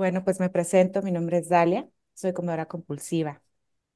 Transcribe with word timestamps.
Bueno, 0.00 0.24
pues 0.24 0.40
me 0.40 0.48
presento, 0.48 1.02
mi 1.02 1.12
nombre 1.12 1.36
es 1.36 1.50
Dalia, 1.50 1.86
soy 2.14 2.32
comedora 2.32 2.64
compulsiva. 2.66 3.42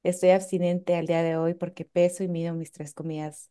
Estoy 0.02 0.30
abstinente 0.30 0.96
al 0.96 1.06
día 1.06 1.22
de 1.22 1.38
hoy 1.38 1.54
porque 1.54 1.86
peso 1.86 2.22
y 2.22 2.28
mido 2.28 2.52
mis 2.54 2.72
tres 2.72 2.92
comidas 2.92 3.50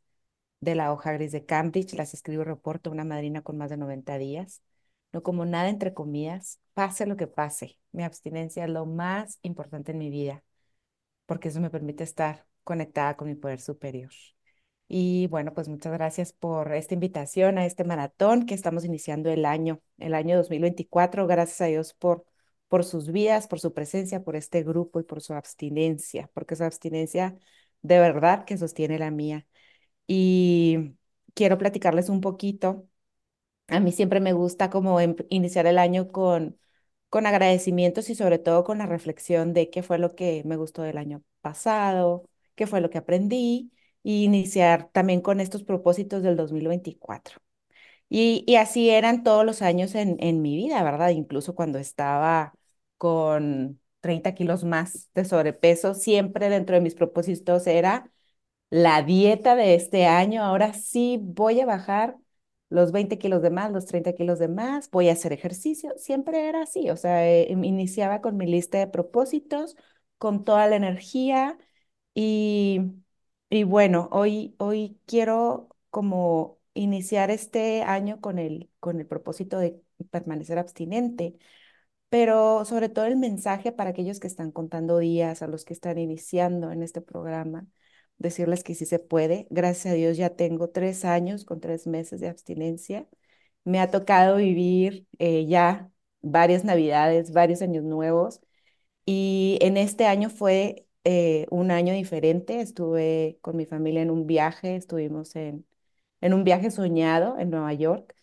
de 0.61 0.75
la 0.75 0.93
hoja 0.93 1.13
gris 1.13 1.31
de 1.31 1.45
Cambridge, 1.45 1.95
las 1.95 2.13
escribo 2.13 2.43
y 2.43 2.45
reporto 2.45 2.91
a 2.91 2.93
una 2.93 3.05
madrina 3.05 3.41
con 3.41 3.57
más 3.57 3.71
de 3.71 3.77
90 3.77 4.19
días. 4.19 4.61
No 5.13 5.23
como 5.23 5.45
nada 5.45 5.67
entre 5.69 5.95
comidas, 5.95 6.59
pase 6.75 7.07
lo 7.07 7.17
que 7.17 7.25
pase. 7.25 7.79
Mi 7.91 8.03
abstinencia 8.03 8.65
es 8.65 8.69
lo 8.69 8.85
más 8.85 9.39
importante 9.41 9.93
en 9.93 9.97
mi 9.97 10.11
vida 10.11 10.43
porque 11.25 11.49
eso 11.49 11.61
me 11.61 11.71
permite 11.71 12.03
estar 12.03 12.45
conectada 12.63 13.17
con 13.17 13.29
mi 13.29 13.35
poder 13.35 13.61
superior. 13.61 14.11
Y 14.87 15.27
bueno, 15.27 15.53
pues 15.53 15.69
muchas 15.69 15.93
gracias 15.93 16.33
por 16.33 16.73
esta 16.73 16.93
invitación 16.93 17.57
a 17.57 17.65
este 17.65 17.83
maratón 17.83 18.45
que 18.45 18.53
estamos 18.53 18.85
iniciando 18.85 19.31
el 19.31 19.45
año, 19.45 19.81
el 19.97 20.13
año 20.13 20.37
2024. 20.37 21.25
Gracias 21.27 21.61
a 21.61 21.65
Dios 21.65 21.93
por, 21.95 22.25
por 22.73 22.83
sus 22.85 23.11
vidas, 23.11 23.47
por 23.47 23.59
su 23.59 23.71
presencia, 23.75 24.23
por 24.23 24.35
este 24.35 24.63
grupo 24.63 24.99
y 24.99 25.03
por 25.03 25.21
su 25.21 25.35
abstinencia, 25.35 26.31
porque 26.33 26.55
su 26.55 26.63
abstinencia 26.63 27.37
de 27.83 27.99
verdad 27.99 28.45
que 28.45 28.57
sostiene 28.57 28.97
la 28.99 29.11
mía. 29.11 29.45
Y 30.07 30.95
quiero 31.35 31.57
platicarles 31.59 32.09
un 32.09 32.21
poquito. 32.21 32.87
A 33.67 33.79
mí 33.79 33.91
siempre 33.91 34.19
me 34.19 34.33
gusta 34.33 34.69
como 34.71 34.99
em, 34.99 35.15
iniciar 35.29 35.67
el 35.67 35.77
año 35.79 36.11
con, 36.11 36.59
con 37.09 37.25
agradecimientos 37.27 38.09
y 38.09 38.15
sobre 38.15 38.39
todo 38.39 38.63
con 38.63 38.77
la 38.79 38.85
reflexión 38.87 39.53
de 39.53 39.69
qué 39.69 39.83
fue 39.83 39.99
lo 39.99 40.15
que 40.15 40.43
me 40.45 40.57
gustó 40.57 40.81
del 40.83 40.97
año 40.97 41.23
pasado, 41.41 42.29
qué 42.55 42.67
fue 42.67 42.81
lo 42.81 42.89
que 42.89 42.97
aprendí 42.99 43.71
y 44.03 44.23
iniciar 44.25 44.89
también 44.91 45.21
con 45.21 45.39
estos 45.39 45.63
propósitos 45.63 46.23
del 46.23 46.35
2024. 46.37 47.39
Y, 48.09 48.43
y 48.47 48.55
así 48.57 48.89
eran 48.89 49.23
todos 49.23 49.45
los 49.45 49.61
años 49.61 49.95
en, 49.95 50.17
en 50.19 50.41
mi 50.41 50.55
vida, 50.55 50.83
¿verdad? 50.83 51.09
Incluso 51.09 51.55
cuando 51.55 51.79
estaba 51.79 52.53
con 52.97 53.79
30 54.01 54.33
kilos 54.35 54.63
más 54.63 55.09
de 55.13 55.25
sobrepeso, 55.25 55.93
siempre 55.95 56.49
dentro 56.49 56.75
de 56.75 56.81
mis 56.81 56.95
propósitos 56.95 57.67
era 57.67 58.11
la 58.69 59.01
dieta 59.03 59.55
de 59.55 59.75
este 59.75 60.05
año. 60.07 60.43
Ahora 60.43 60.73
sí 60.73 61.19
voy 61.21 61.61
a 61.61 61.65
bajar 61.65 62.17
los 62.69 62.91
20 62.91 63.17
kilos 63.19 63.41
de 63.41 63.49
más, 63.51 63.71
los 63.71 63.85
30 63.85 64.13
kilos 64.13 64.39
de 64.39 64.47
más, 64.47 64.89
voy 64.91 65.09
a 65.09 65.13
hacer 65.13 65.33
ejercicio. 65.33 65.93
Siempre 65.97 66.47
era 66.49 66.63
así, 66.63 66.89
o 66.89 66.97
sea, 66.97 67.27
eh, 67.29 67.47
iniciaba 67.51 68.21
con 68.21 68.37
mi 68.37 68.47
lista 68.47 68.79
de 68.79 68.87
propósitos, 68.87 69.75
con 70.17 70.43
toda 70.43 70.67
la 70.67 70.75
energía 70.77 71.57
y 72.13 72.81
y 73.49 73.63
bueno, 73.65 74.09
hoy, 74.11 74.55
hoy 74.57 74.99
quiero 75.05 75.69
como 75.91 76.59
iniciar 76.73 77.29
este 77.31 77.83
año 77.83 78.19
con 78.19 78.39
el, 78.39 78.69
con 78.79 78.99
el 78.99 79.05
propósito 79.07 79.59
de 79.59 79.79
permanecer 80.11 80.57
abstinente, 80.57 81.37
pero 82.13 82.63
sobre 82.65 82.89
todo 82.89 83.05
el 83.05 83.15
mensaje 83.17 83.71
para 83.71 83.89
aquellos 83.89 84.19
que 84.19 84.27
están 84.27 84.51
contando 84.51 84.99
días, 84.99 85.41
a 85.41 85.47
los 85.47 85.65
que 85.65 85.73
están 85.73 85.97
iniciando 85.97 86.71
en 86.71 86.83
este 86.83 87.01
programa, 87.01 87.65
decirles 88.19 88.63
que 88.63 88.75
sí 88.75 88.85
se 88.85 88.99
puede. 88.99 89.47
Gracias 89.49 89.93
a 89.93 89.95
Dios 89.95 90.15
ya 90.17 90.29
tengo 90.29 90.69
tres 90.69 91.05
años 91.05 91.43
con 91.43 91.59
tres 91.59 91.87
meses 91.87 92.19
de 92.21 92.27
abstinencia. 92.29 93.07
Me 93.63 93.79
ha 93.79 93.89
tocado 93.89 94.37
vivir 94.37 95.07
eh, 95.17 95.47
ya 95.47 95.91
varias 96.21 96.63
navidades, 96.63 97.31
varios 97.33 97.63
años 97.63 97.83
nuevos 97.83 98.41
y 99.05 99.57
en 99.61 99.77
este 99.77 100.05
año 100.07 100.29
fue 100.29 100.87
eh, 101.05 101.47
un 101.51 101.71
año 101.71 101.93
diferente. 101.95 102.61
Estuve 102.61 103.39
con 103.41 103.57
mi 103.57 103.65
familia 103.65 104.03
en 104.03 104.11
un 104.11 104.27
viaje, 104.27 104.75
estuvimos 104.75 105.35
en, 105.35 105.65
en 106.21 106.33
un 106.35 106.43
viaje 106.43 106.71
soñado 106.71 107.39
en 107.39 107.49
Nueva 107.51 107.73
York, 107.73 108.15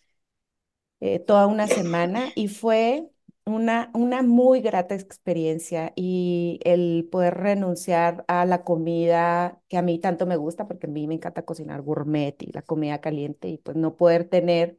eh, 0.99 1.19
toda 1.19 1.47
una 1.47 1.67
semana 1.67 2.31
y 2.35 2.47
fue 2.47 3.10
una, 3.45 3.91
una 3.93 4.23
muy 4.23 4.61
grata 4.61 4.95
experiencia 4.95 5.93
y 5.95 6.59
el 6.63 7.07
poder 7.11 7.35
renunciar 7.35 8.23
a 8.27 8.45
la 8.45 8.63
comida 8.63 9.61
que 9.69 9.77
a 9.77 9.81
mí 9.81 9.99
tanto 9.99 10.25
me 10.25 10.37
gusta, 10.37 10.67
porque 10.67 10.87
a 10.87 10.89
mí 10.89 11.07
me 11.07 11.15
encanta 11.15 11.43
cocinar 11.45 11.81
gourmet 11.81 12.35
y 12.43 12.51
la 12.53 12.61
comida 12.61 13.01
caliente 13.01 13.49
y 13.49 13.57
pues 13.57 13.77
no 13.77 13.95
poder 13.97 14.25
tener 14.29 14.77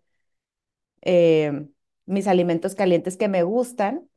eh, 1.02 1.68
mis 2.06 2.26
alimentos 2.26 2.74
calientes 2.74 3.16
que 3.16 3.28
me 3.28 3.42
gustan 3.42 4.08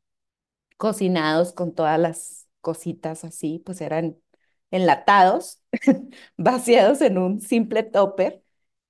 cocinados 0.76 1.52
con 1.52 1.74
todas 1.74 1.98
las 2.00 2.48
cositas 2.60 3.24
así, 3.24 3.62
pues 3.64 3.80
eran 3.80 4.18
enlatados, 4.70 5.62
vaciados 6.38 7.00
en 7.02 7.18
un 7.18 7.40
simple 7.40 7.82
topper 7.84 8.42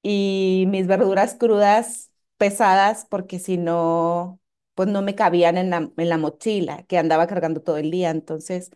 y 0.03 0.67
mis 0.69 0.87
verduras 0.87 1.35
crudas 1.37 2.13
pesadas 2.39 3.07
porque 3.11 3.39
si 3.39 3.59
no, 3.59 4.41
pues 4.77 4.89
no 4.91 5.03
me 5.03 5.17
cabían 5.17 5.59
en 5.59 5.71
la, 5.71 5.93
en 5.97 6.11
la 6.11 6.19
mochila 6.19 6.85
que 6.89 6.99
andaba 6.99 7.29
cargando 7.29 7.63
todo 7.63 7.79
el 7.79 7.91
día. 7.93 8.11
Entonces 8.13 8.71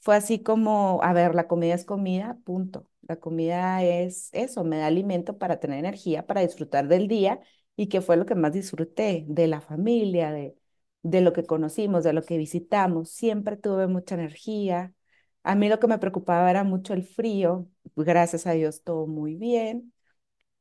fue 0.00 0.16
así 0.16 0.42
como, 0.42 1.00
a 1.02 1.12
ver, 1.12 1.34
la 1.34 1.46
comida 1.48 1.74
es 1.74 1.84
comida, 1.84 2.38
punto. 2.44 2.88
La 3.02 3.16
comida 3.16 3.82
es 3.84 4.30
eso, 4.32 4.64
me 4.64 4.78
da 4.78 4.86
alimento 4.86 5.38
para 5.38 5.60
tener 5.60 5.78
energía, 5.78 6.26
para 6.26 6.40
disfrutar 6.42 6.88
del 6.88 7.08
día 7.08 7.40
y 7.76 7.88
que 7.88 8.00
fue 8.00 8.16
lo 8.16 8.26
que 8.26 8.34
más 8.34 8.52
disfruté, 8.52 9.24
de 9.28 9.46
la 9.48 9.60
familia, 9.60 10.30
de, 10.32 10.56
de 11.02 11.20
lo 11.20 11.32
que 11.32 11.44
conocimos, 11.46 12.04
de 12.04 12.12
lo 12.12 12.22
que 12.22 12.36
visitamos. 12.38 13.10
Siempre 13.10 13.56
tuve 13.56 13.86
mucha 13.88 14.14
energía. 14.14 14.94
A 15.42 15.54
mí 15.56 15.68
lo 15.68 15.78
que 15.80 15.86
me 15.88 15.98
preocupaba 15.98 16.50
era 16.50 16.64
mucho 16.64 16.94
el 16.94 17.02
frío. 17.04 17.68
Gracias 17.96 18.46
a 18.46 18.52
Dios, 18.52 18.82
todo 18.84 19.06
muy 19.06 19.34
bien. 19.36 19.92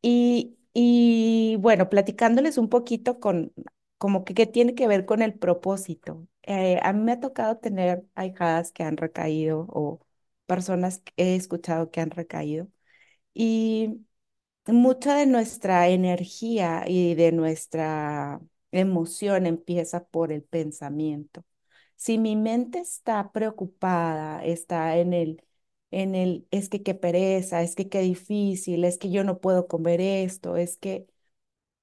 Y, 0.01 0.57
y 0.73 1.57
bueno, 1.59 1.89
platicándoles 1.89 2.57
un 2.57 2.69
poquito 2.69 3.19
con, 3.19 3.53
como 4.01 4.25
que 4.25 4.35
qué 4.35 4.47
tiene 4.47 4.75
que 4.75 4.87
ver 4.89 5.05
con 5.05 5.23
el 5.23 5.35
propósito. 5.35 6.27
Eh, 6.43 6.79
a 6.83 6.93
mí 6.93 7.01
me 7.03 7.13
ha 7.13 7.21
tocado 7.21 7.59
tener 7.59 8.05
ahijadas 8.15 8.73
que 8.73 8.83
han 8.83 8.97
recaído 8.97 9.67
o 9.69 10.01
personas 10.47 10.99
que 11.01 11.13
he 11.17 11.35
escuchado 11.37 11.91
que 11.91 12.01
han 12.01 12.11
recaído. 12.11 12.69
Y 13.33 14.01
mucha 14.67 15.15
de 15.15 15.25
nuestra 15.25 15.89
energía 15.89 16.83
y 16.87 17.15
de 17.15 17.31
nuestra 17.31 18.41
emoción 18.71 19.45
empieza 19.47 20.05
por 20.05 20.31
el 20.31 20.43
pensamiento. 20.43 21.43
Si 21.95 22.17
mi 22.17 22.35
mente 22.35 22.79
está 22.79 23.31
preocupada, 23.31 24.43
está 24.45 24.97
en 24.97 25.13
el, 25.13 25.43
en 25.91 26.15
el, 26.15 26.47
es 26.51 26.69
que 26.69 26.83
qué 26.83 26.95
pereza, 26.95 27.61
es 27.63 27.75
que 27.75 27.89
qué 27.89 27.99
difícil, 28.01 28.85
es 28.85 28.97
que 28.97 29.11
yo 29.11 29.23
no 29.23 29.39
puedo 29.41 29.67
comer 29.67 30.01
esto, 30.01 30.57
es 30.57 30.77
que 30.77 31.07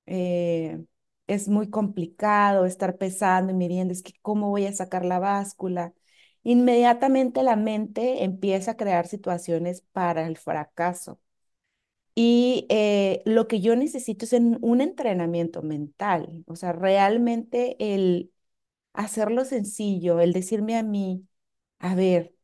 eh, 0.06 0.84
es 1.28 1.48
muy 1.48 1.70
complicado 1.70 2.66
estar 2.66 2.98
pesando 2.98 3.52
y 3.52 3.56
midiendo, 3.56 3.92
es 3.94 4.02
que 4.02 4.14
cómo 4.22 4.50
voy 4.50 4.66
a 4.66 4.72
sacar 4.74 5.04
la 5.06 5.20
báscula. 5.20 5.94
Inmediatamente 6.44 7.42
la 7.44 7.56
mente 7.56 8.24
empieza 8.24 8.72
a 8.72 8.76
crear 8.78 9.06
situaciones 9.08 9.82
para 9.92 10.26
el 10.26 10.38
fracaso. 10.38 11.20
Y 12.14 12.66
eh, 12.68 13.22
lo 13.26 13.46
que 13.48 13.60
yo 13.60 13.76
necesito 13.76 14.24
es 14.24 14.32
un 14.32 14.80
entrenamiento 14.80 15.62
mental, 15.62 16.44
o 16.48 16.56
sea, 16.56 16.72
realmente 16.72 17.76
el 17.94 18.32
hacerlo 18.94 19.44
sencillo, 19.46 20.20
el 20.20 20.32
decirme 20.32 20.76
a 20.78 20.82
mí, 20.84 21.26
a 21.80 21.94
ver, 21.96 22.34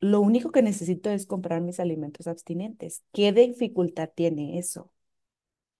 lo 0.00 0.20
único 0.22 0.52
que 0.52 0.62
necesito 0.62 1.10
es 1.10 1.26
comprar 1.26 1.62
mis 1.62 1.80
alimentos 1.80 2.26
abstinentes. 2.28 3.04
¿Qué 3.12 3.32
dificultad 3.32 4.10
tiene 4.14 4.58
eso? 4.58 4.92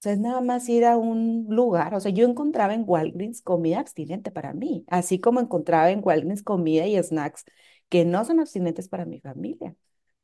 O 0.01 0.03
sea, 0.03 0.13
es 0.13 0.19
nada 0.21 0.41
más 0.41 0.69
ir 0.69 0.85
a 0.85 0.97
un 0.97 1.47
lugar. 1.49 1.95
O 1.95 2.01
sea, 2.01 2.13
yo 2.13 2.27
encontraba 2.27 2.75
en 2.75 2.85
Walgreens 2.87 3.43
comida 3.43 3.81
abstinente 3.81 4.31
para 4.31 4.53
mí, 4.53 4.85
así 4.89 5.19
como 5.21 5.41
encontraba 5.41 5.91
en 5.91 6.01
Walgreens 6.05 6.43
comida 6.43 6.87
y 6.87 7.03
snacks 7.03 7.45
que 7.89 8.05
no 8.05 8.25
son 8.25 8.41
abstinentes 8.41 8.89
para 8.89 9.05
mi 9.07 9.21
familia. 9.21 9.75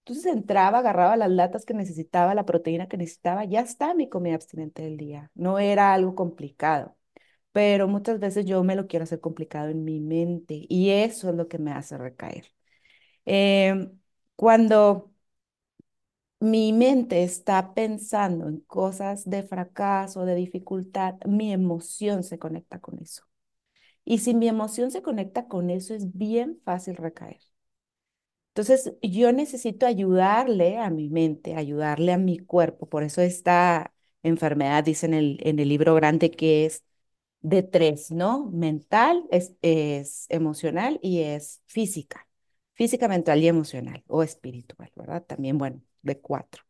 Entonces 0.00 0.26
entraba, 0.26 0.78
agarraba 0.78 1.16
las 1.16 1.30
latas 1.30 1.64
que 1.64 1.74
necesitaba, 1.74 2.34
la 2.34 2.44
proteína 2.44 2.88
que 2.88 2.96
necesitaba, 2.96 3.44
ya 3.44 3.60
está 3.60 3.94
mi 3.94 4.08
comida 4.08 4.34
abstinente 4.34 4.82
del 4.82 4.96
día. 4.96 5.30
No 5.34 5.58
era 5.60 5.94
algo 5.94 6.14
complicado, 6.16 6.96
pero 7.52 7.88
muchas 7.88 8.20
veces 8.20 8.46
yo 8.46 8.64
me 8.64 8.76
lo 8.76 8.86
quiero 8.88 9.04
hacer 9.04 9.20
complicado 9.20 9.70
en 9.70 9.84
mi 9.84 10.00
mente 10.00 10.66
y 10.68 10.90
eso 10.90 11.30
es 11.30 11.36
lo 11.36 11.48
que 11.48 11.58
me 11.58 11.72
hace 11.72 11.98
recaer. 11.98 12.46
Em, 13.24 13.98
cuando 14.36 15.11
mi 16.42 16.72
mente 16.72 17.22
está 17.22 17.74
pensando 17.74 18.48
en 18.48 18.60
cosas 18.60 19.28
de 19.28 19.42
fracaso, 19.44 20.24
de 20.26 20.34
dificultad, 20.34 21.16
mi 21.26 21.52
emoción 21.52 22.22
se 22.24 22.38
conecta 22.38 22.80
con 22.80 22.98
eso. 23.00 23.24
Y 24.04 24.18
si 24.20 24.34
mi 24.34 24.48
emoción 24.48 24.90
se 24.92 25.02
conecta 25.02 25.48
con 25.48 25.70
eso, 25.70 25.94
es 25.94 26.16
bien 26.18 26.60
fácil 26.64 26.96
recaer. 26.96 27.40
Entonces, 28.50 28.92
yo 29.02 29.32
necesito 29.32 29.86
ayudarle 29.86 30.78
a 30.78 30.90
mi 30.90 31.08
mente, 31.08 31.54
ayudarle 31.56 32.12
a 32.12 32.18
mi 32.18 32.38
cuerpo. 32.38 32.86
Por 32.88 33.02
eso 33.02 33.22
esta 33.22 33.94
enfermedad, 34.22 34.84
dice 34.84 35.06
en 35.06 35.14
el, 35.14 35.38
en 35.42 35.58
el 35.58 35.68
libro 35.70 35.94
grande, 35.94 36.30
que 36.30 36.66
es 36.66 36.84
de 37.42 37.62
tres, 37.62 38.10
¿no? 38.10 38.46
Mental, 38.50 39.24
es, 39.30 39.54
es 39.62 40.26
emocional 40.30 40.98
y 41.02 41.20
es 41.22 41.62
física. 41.66 42.28
Física, 42.74 43.08
mental 43.08 43.40
y 43.42 43.48
emocional, 43.48 44.04
o 44.08 44.22
espiritual, 44.22 44.90
¿verdad? 44.96 45.24
También, 45.24 45.58
bueno, 45.58 45.82
de 46.02 46.20
cuatro. 46.20 46.62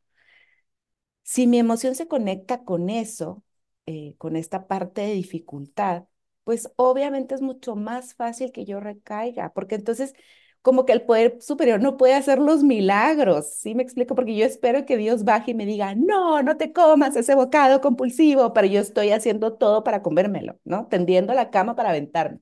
Si 1.23 1.47
mi 1.47 1.59
emoción 1.59 1.95
se 1.95 2.09
conecta 2.09 2.65
con 2.65 2.91
eso, 2.91 3.43
eh, 3.87 4.15
con 4.19 4.37
esta 4.37 4.67
parte 4.69 5.03
de 5.03 5.15
dificultad, 5.15 6.05
pues 6.45 6.71
obviamente 6.77 7.35
es 7.35 7.41
mucho 7.43 7.77
más 7.77 8.15
fácil 8.15 8.53
que 8.53 8.65
yo 8.65 8.81
recaiga, 8.81 9.53
porque 9.53 9.77
entonces 9.77 10.15
como 10.63 10.85
que 10.85 10.93
el 10.93 11.03
poder 11.03 11.41
superior 11.41 11.81
no 11.81 11.97
puede 11.97 12.15
hacer 12.15 12.39
los 12.39 12.63
milagros, 12.63 13.53
¿sí 13.55 13.75
me 13.75 13.83
explico? 13.83 14.15
Porque 14.15 14.37
yo 14.37 14.45
espero 14.47 14.85
que 14.87 14.97
Dios 14.97 15.25
baje 15.25 15.53
y 15.53 15.55
me 15.55 15.67
diga, 15.67 15.95
no, 15.97 16.43
no 16.43 16.57
te 16.57 16.73
comas 16.73 17.17
ese 17.17 17.35
bocado 17.35 17.81
compulsivo, 17.81 18.53
pero 18.53 18.69
yo 18.69 18.81
estoy 18.81 19.11
haciendo 19.11 19.55
todo 19.55 19.83
para 19.85 20.03
comérmelo, 20.03 20.59
¿no? 20.65 20.87
Tendiendo 20.89 21.35
la 21.35 21.51
cama 21.51 21.75
para 21.75 21.91
aventarme. 21.91 22.39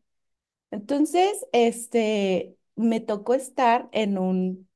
Entonces, 0.72 1.46
este, 1.52 2.56
me 2.76 3.00
tocó 3.00 3.34
estar 3.34 3.88
en 3.92 4.19
un, 4.19 4.69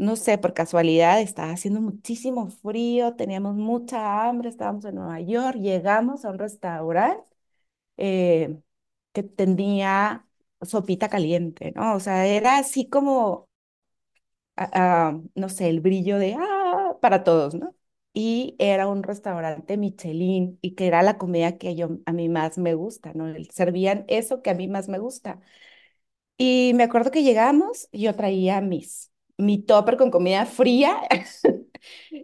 no 0.00 0.16
sé, 0.16 0.38
por 0.38 0.54
casualidad, 0.54 1.20
estaba 1.20 1.52
haciendo 1.52 1.80
muchísimo 1.80 2.48
frío, 2.50 3.14
teníamos 3.16 3.54
mucha 3.56 4.28
hambre, 4.28 4.48
estábamos 4.50 4.84
en 4.86 4.96
Nueva 4.96 5.20
York, 5.20 5.56
llegamos 5.58 6.24
a 6.24 6.30
un 6.30 6.38
restaurante 6.38 7.24
eh, 7.98 8.60
que 9.12 9.22
tenía 9.24 10.26
sopita 10.62 11.08
caliente, 11.10 11.72
¿no? 11.76 11.94
O 11.96 12.00
sea, 12.00 12.26
era 12.26 12.58
así 12.58 12.88
como, 12.90 13.48
no 15.34 15.48
sé, 15.48 15.68
el 15.68 15.80
brillo 15.80 16.18
de, 16.18 16.36
ah, 16.38 16.96
para 17.00 17.24
todos, 17.24 17.54
¿no? 17.54 17.74
Y 18.12 18.56
era 18.58 18.88
un 18.88 19.02
restaurante 19.04 19.76
Michelin 19.76 20.58
y 20.62 20.74
que 20.74 20.86
era 20.88 21.02
la 21.02 21.16
comida 21.18 21.58
que 21.58 21.76
yo, 21.76 21.90
a 22.06 22.12
mí 22.12 22.28
más 22.28 22.58
me 22.58 22.74
gusta, 22.74 23.12
¿no? 23.14 23.32
Servían 23.50 24.04
eso 24.08 24.42
que 24.42 24.50
a 24.50 24.54
mí 24.54 24.66
más 24.68 24.88
me 24.88 24.98
gusta. 24.98 25.40
Y 26.36 26.72
me 26.74 26.84
acuerdo 26.84 27.10
que 27.10 27.22
llegamos, 27.22 27.88
yo 27.92 28.14
traía 28.16 28.60
mis, 28.60 29.09
mi 29.40 29.58
topper 29.62 29.96
con 29.96 30.10
comida 30.10 30.46
fría. 30.46 31.00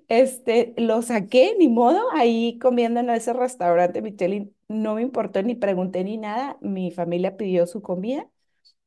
Este, 0.09 0.75
lo 0.79 1.03
saqué, 1.03 1.55
ni 1.59 1.69
modo, 1.69 2.01
ahí 2.13 2.59
comiendo 2.61 3.01
en 3.01 3.11
ese 3.11 3.33
restaurante 3.33 4.03
Michelin. 4.03 4.55
No 4.69 4.95
me 4.97 5.03
importó 5.03 5.43
ni 5.43 5.55
pregunté 5.55 6.05
ni 6.05 6.19
nada. 6.19 6.59
Mi 6.61 6.91
familia 6.91 7.37
pidió 7.37 7.67
su 7.67 7.83
comida. 7.83 8.29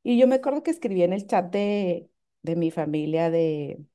Y 0.04 0.20
yo 0.20 0.28
me 0.28 0.36
acuerdo 0.36 0.64
que 0.64 0.72
escribí 0.72 1.04
en 1.04 1.14
el 1.14 1.28
chat 1.28 1.52
de, 1.52 2.10
de 2.44 2.56
mi 2.58 2.72
familia 2.72 3.30
de, 3.32 3.86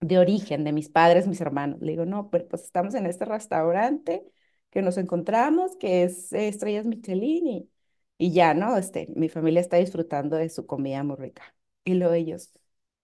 de 0.00 0.18
origen, 0.18 0.64
de 0.64 0.72
mis 0.72 0.88
padres, 0.88 1.26
mis 1.26 1.40
hermanos. 1.40 1.80
Le 1.80 1.92
digo, 1.92 2.06
no, 2.06 2.30
pero 2.30 2.48
pues 2.48 2.64
estamos 2.64 2.94
en 2.94 3.06
este 3.06 3.24
restaurante 3.24 4.24
que 4.70 4.82
nos 4.82 4.96
encontramos, 4.98 5.76
que 5.76 6.04
es 6.04 6.32
Estrellas 6.32 6.86
Michelin 6.86 7.46
y, 7.46 7.70
y 8.18 8.32
ya, 8.32 8.54
¿no? 8.54 8.76
Este, 8.76 9.08
mi 9.16 9.28
familia 9.28 9.60
está 9.60 9.76
disfrutando 9.78 10.36
de 10.36 10.48
su 10.48 10.66
comida 10.66 11.02
muy 11.04 11.16
rica. 11.16 11.54
Y 11.84 11.94
luego 11.94 12.14
ellos, 12.14 12.52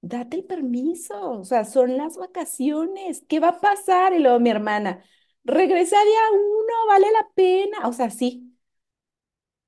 date 0.08 0.36
el 0.38 0.44
permiso, 0.44 1.32
o 1.40 1.44
sea, 1.44 1.64
son 1.64 1.96
las 1.96 2.16
vacaciones, 2.16 3.24
¿qué 3.28 3.40
va 3.40 3.48
a 3.50 3.60
pasar? 3.60 4.12
Y 4.14 4.18
luego 4.20 4.40
mi 4.40 4.50
hermana, 4.50 5.04
regresa 5.44 5.96
día 6.04 6.20
uno, 6.32 6.86
vale 6.88 7.06
la 7.12 7.28
pena, 7.34 7.88
o 7.88 7.92
sea, 7.92 8.10
sí. 8.10 8.52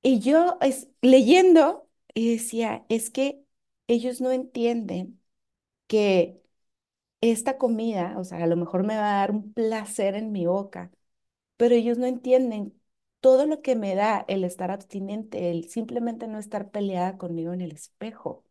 Y 0.02 0.20
yo 0.20 0.58
es, 0.60 0.88
leyendo 1.02 1.88
y 2.14 2.32
decía, 2.32 2.84
es 2.88 3.10
que 3.10 3.42
ellos 3.86 4.20
no 4.20 4.30
entienden 4.32 5.20
que 5.88 6.42
esta 7.22 7.58
comida, 7.58 8.16
o 8.18 8.24
sea, 8.24 8.44
a 8.44 8.48
lo 8.48 8.56
mejor 8.56 8.84
me 8.84 8.96
va 8.96 9.12
a 9.16 9.20
dar 9.20 9.32
un 9.32 9.52
placer 9.54 10.16
en 10.16 10.32
mi 10.32 10.46
boca, 10.46 10.92
pero 11.56 11.74
ellos 11.76 11.98
no 11.98 12.06
entienden 12.06 12.80
todo 13.20 13.46
lo 13.46 13.62
que 13.62 13.76
me 13.76 13.94
da 13.96 14.24
el 14.28 14.44
estar 14.44 14.70
abstinente, 14.72 15.50
el 15.52 15.68
simplemente 15.70 16.28
no 16.28 16.38
estar 16.38 16.70
peleada 16.72 17.18
conmigo 17.18 17.54
en 17.54 17.62
el 17.62 17.72
espejo, 17.72 18.44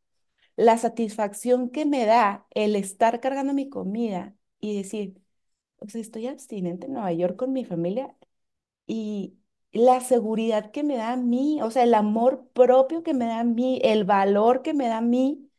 la 0.58 0.78
satisfacción 0.80 1.72
que 1.72 1.86
me 1.88 2.06
da 2.08 2.48
el 2.52 2.78
estar 2.78 3.22
cargando 3.22 3.54
mi 3.56 3.70
comida 3.70 4.36
y 4.62 4.78
decir, 4.78 5.22
o 5.80 5.90
sea, 5.90 6.02
estoy 6.02 6.28
abstinente 6.28 6.88
en 6.88 6.94
Nueva 6.96 7.14
York 7.14 7.38
con 7.38 7.54
mi 7.54 7.66
familia 7.66 8.16
y 8.88 9.38
la 9.74 10.02
seguridad 10.02 10.72
que 10.72 10.84
me 10.84 10.98
da 10.98 11.14
a 11.14 11.18
mí, 11.18 11.62
o 11.62 11.72
sea, 11.72 11.84
el 11.84 11.94
amor 11.96 12.48
propio 12.54 13.04
que 13.04 13.14
me 13.14 13.26
da 13.28 13.42
a 13.42 13.44
mí, 13.44 13.80
el 13.84 14.06
valor 14.06 14.62
que 14.64 14.74
me 14.74 14.88
da 14.88 14.98
a 15.00 15.02
mí, 15.02 15.50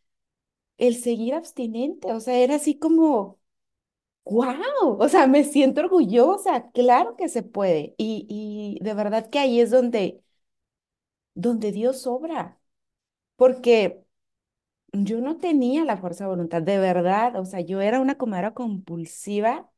el 0.78 0.96
seguir 0.96 1.34
abstinente, 1.34 2.12
o 2.12 2.20
sea, 2.20 2.36
era 2.38 2.56
así 2.56 2.78
como 2.78 3.38
wow, 4.24 4.98
o 5.00 5.08
sea, 5.08 5.26
me 5.26 5.44
siento 5.44 5.80
orgullosa, 5.82 6.70
claro 6.72 7.16
que 7.16 7.28
se 7.28 7.42
puede. 7.42 7.94
Y, 7.98 8.26
y 8.80 8.84
de 8.84 8.94
verdad 8.94 9.30
que 9.30 9.38
ahí 9.40 9.60
es 9.60 9.70
donde, 9.70 10.22
donde 11.34 11.72
Dios 11.72 12.06
obra, 12.06 12.60
porque 13.36 14.04
yo 14.92 15.20
no 15.20 15.36
tenía 15.38 15.84
la 15.84 15.96
fuerza 15.96 16.24
de 16.24 16.30
voluntad, 16.30 16.62
de 16.62 16.78
verdad, 16.78 17.36
o 17.36 17.44
sea, 17.44 17.60
yo 17.60 17.80
era 17.80 18.00
una 18.00 18.16
comedora 18.18 18.54
compulsiva 18.54 19.70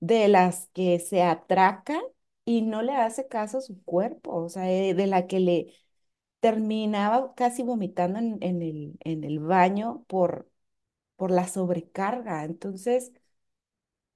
de 0.00 0.28
las 0.28 0.68
que 0.74 0.98
se 1.00 1.22
atraca 1.22 2.00
y 2.44 2.62
no 2.62 2.82
le 2.82 2.94
hace 2.94 3.28
caso 3.28 3.58
a 3.58 3.60
su 3.62 3.82
cuerpo, 3.84 4.34
o 4.36 4.48
sea, 4.48 4.64
de, 4.64 4.94
de 4.94 5.06
la 5.08 5.26
que 5.26 5.40
le 5.40 5.74
terminaba 6.40 7.34
casi 7.36 7.62
vomitando 7.64 8.18
en, 8.20 8.38
en 8.42 8.62
el, 8.62 8.98
en 9.04 9.24
el 9.24 9.40
baño 9.40 10.04
por, 10.08 10.50
por 11.16 11.30
la 11.32 11.48
sobrecarga. 11.48 12.44
Entonces 12.44 13.12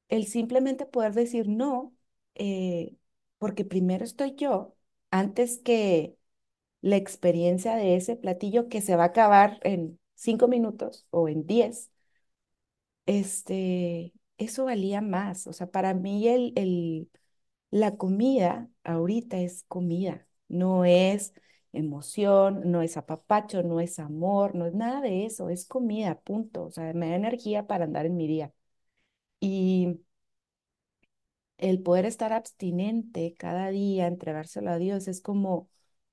el 0.08 0.26
simplemente 0.26 0.86
poder 0.86 1.12
decir 1.14 1.48
no, 1.48 1.94
eh, 2.34 2.96
porque 3.38 3.64
primero 3.64 4.04
estoy 4.04 4.34
yo, 4.34 4.76
antes 5.10 5.58
que 5.58 6.16
la 6.82 6.96
experiencia 6.98 7.76
de 7.76 7.96
ese 7.96 8.16
platillo 8.16 8.70
que 8.70 8.82
se 8.82 8.96
va 8.96 9.04
a 9.04 9.06
acabar 9.08 9.60
en 9.64 9.99
cinco 10.20 10.48
minutos 10.48 11.06
o 11.10 11.28
en 11.28 11.46
diez, 11.46 11.90
este, 13.06 14.12
eso 14.38 14.64
valía 14.66 15.00
más. 15.00 15.46
O 15.46 15.52
sea, 15.52 15.70
para 15.70 15.94
mí 15.94 16.28
el, 16.28 16.52
el, 16.56 17.10
la 17.70 17.96
comida 17.96 18.70
ahorita 18.84 19.38
es 19.40 19.64
comida, 19.68 20.26
no 20.48 20.84
es 20.84 21.34
emoción, 21.72 22.62
no 22.70 22.82
es 22.82 22.96
apapacho, 22.96 23.62
no 23.62 23.80
es 23.80 23.98
amor, 23.98 24.54
no 24.54 24.66
es 24.66 24.74
nada 24.74 25.00
de 25.02 25.26
eso, 25.26 25.50
es 25.50 25.66
comida, 25.66 26.20
punto. 26.22 26.64
O 26.66 26.70
sea, 26.70 26.92
me 26.94 27.10
da 27.10 27.16
energía 27.16 27.66
para 27.66 27.84
andar 27.84 28.06
en 28.06 28.16
mi 28.16 28.26
día. 28.28 28.52
Y 29.40 30.00
el 31.58 31.80
poder 31.82 32.06
estar 32.06 32.32
abstinente 32.32 33.34
cada 33.38 33.70
día, 33.70 34.06
entregárselo 34.06 34.70
a 34.70 34.78
Dios, 34.78 35.06
es 35.08 35.20
como, 35.20 35.68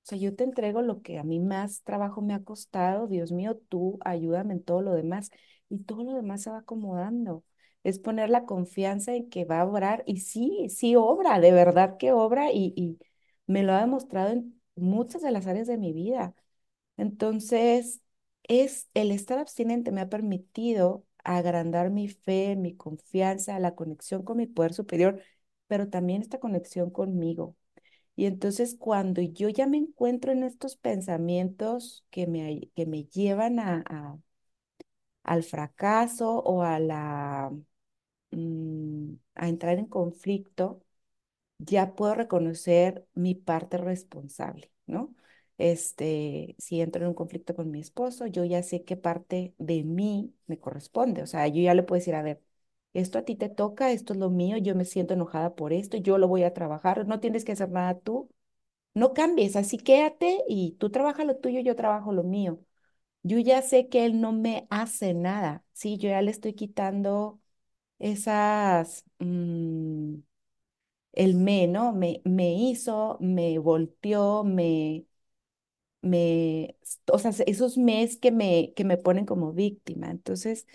sea, 0.07 0.17
yo 0.17 0.35
te 0.35 0.43
entrego 0.43 0.81
lo 0.81 1.01
que 1.01 1.19
a 1.19 1.23
mí 1.23 1.39
más 1.39 1.83
trabajo 1.83 2.21
me 2.21 2.33
ha 2.33 2.43
costado, 2.43 3.07
Dios 3.07 3.31
mío, 3.31 3.57
tú 3.69 3.99
ayúdame 4.05 4.53
en 4.53 4.63
todo 4.63 4.81
lo 4.81 4.93
demás 4.93 5.31
y 5.69 5.79
todo 5.79 6.03
lo 6.03 6.13
demás 6.15 6.43
se 6.43 6.49
va 6.51 6.59
acomodando. 6.59 7.43
Es 7.83 7.99
poner 7.99 8.29
la 8.29 8.45
confianza 8.45 9.13
en 9.15 9.29
que 9.29 9.45
va 9.45 9.61
a 9.61 9.65
obrar 9.65 10.03
y 10.05 10.19
sí, 10.21 10.67
sí 10.69 10.95
obra, 10.95 11.39
de 11.39 11.51
verdad 11.51 11.97
que 11.97 12.11
obra 12.11 12.51
y, 12.51 12.73
y 12.75 12.99
me 13.47 13.63
lo 13.63 13.73
ha 13.73 13.81
demostrado 13.81 14.31
en 14.31 14.59
muchas 14.75 15.21
de 15.21 15.31
las 15.31 15.47
áreas 15.47 15.67
de 15.67 15.77
mi 15.77 15.93
vida. 15.93 16.33
Entonces, 16.97 18.01
es 18.43 18.89
el 18.93 19.11
estar 19.11 19.37
abstinente 19.39 19.91
me 19.91 20.01
ha 20.01 20.09
permitido 20.09 21.05
agrandar 21.23 21.89
mi 21.91 22.07
fe, 22.09 22.55
mi 22.55 22.75
confianza, 22.75 23.59
la 23.59 23.75
conexión 23.75 24.23
con 24.23 24.37
mi 24.37 24.47
poder 24.47 24.73
superior, 24.73 25.21
pero 25.67 25.89
también 25.89 26.21
esta 26.21 26.39
conexión 26.39 26.89
conmigo. 26.91 27.55
Y 28.17 28.27
entonces 28.27 28.75
cuando 28.79 29.21
yo 29.23 29.49
ya 29.49 29.67
me 29.67 29.77
encuentro 29.77 30.33
en 30.33 30.43
estos 30.43 30.75
pensamientos 30.77 32.05
que 32.11 32.27
me, 32.27 32.69
que 32.75 32.85
me 32.87 33.05
llevan 33.05 33.59
a, 33.61 34.19
al 35.23 35.43
fracaso 35.43 36.39
o 36.39 36.63
a 36.63 36.79
la, 36.79 37.51
mm, 38.31 39.13
a 39.35 39.49
entrar 39.49 39.79
en 39.79 39.87
conflicto, 39.87 40.83
ya 41.59 41.95
puedo 41.95 42.15
reconocer 42.15 43.07
mi 43.15 43.35
parte 43.35 43.77
responsable, 43.77 44.71
¿no? 44.87 45.15
Este, 45.59 46.55
si 46.59 46.81
entro 46.81 47.03
en 47.03 47.09
un 47.09 47.15
conflicto 47.15 47.55
con 47.55 47.71
mi 47.71 47.81
esposo, 47.81 48.27
yo 48.27 48.45
ya 48.45 48.63
sé 48.63 48.83
qué 48.85 48.97
parte 48.97 49.55
de 49.59 49.83
mí 49.83 50.35
me 50.47 50.59
corresponde. 50.59 51.23
O 51.23 51.27
sea, 51.27 51.47
yo 51.47 51.61
ya 51.61 51.73
le 51.75 51.83
puedo 51.83 51.99
decir, 51.99 52.15
a 52.15 52.23
ver, 52.23 52.41
esto 52.97 53.19
a 53.19 53.23
ti 53.23 53.35
te 53.35 53.49
toca, 53.49 53.91
esto 53.91 54.13
es 54.13 54.19
lo 54.19 54.29
mío, 54.29 54.57
yo 54.57 54.75
me 54.75 54.85
siento 54.85 55.13
enojada 55.13 55.55
por 55.55 55.73
esto, 55.73 55.97
yo 55.97 56.17
lo 56.17 56.27
voy 56.27 56.43
a 56.43 56.53
trabajar, 56.53 57.07
no 57.07 57.19
tienes 57.19 57.45
que 57.45 57.53
hacer 57.53 57.69
nada 57.71 57.99
tú, 57.99 58.29
no 58.93 59.13
cambies, 59.13 59.55
así 59.55 59.77
quédate 59.77 60.43
y 60.47 60.73
tú 60.79 60.91
trabajas 60.91 61.25
lo 61.27 61.37
tuyo, 61.37 61.61
yo 61.61 61.75
trabajo 61.75 62.13
lo 62.13 62.23
mío. 62.23 62.59
Yo 63.23 63.39
ya 63.39 63.61
sé 63.63 63.89
que 63.89 64.05
él 64.05 64.21
no 64.21 64.33
me 64.33 64.67
hace 64.71 65.13
nada, 65.13 65.65
sí, 65.73 65.97
yo 65.97 66.09
ya 66.09 66.21
le 66.21 66.31
estoy 66.31 66.53
quitando 66.55 67.41
esas, 67.99 69.05
mm, 69.19 70.15
el 71.13 71.35
me, 71.35 71.67
¿no? 71.67 71.93
Me, 71.93 72.21
me 72.25 72.53
hizo, 72.53 73.17
me 73.21 73.57
volteó, 73.59 74.43
me, 74.43 75.05
me, 76.01 76.77
o 77.11 77.19
sea, 77.19 77.31
esos 77.47 77.77
mes 77.79 78.17
que 78.17 78.31
me, 78.31 78.73
que 78.75 78.85
me 78.85 78.97
ponen 78.97 79.25
como 79.27 79.53
víctima. 79.53 80.11
Entonces, 80.11 80.67